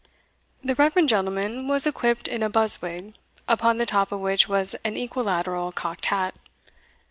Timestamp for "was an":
4.49-4.97